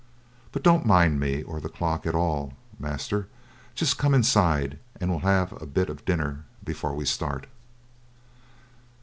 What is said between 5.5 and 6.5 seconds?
a bit o' dinner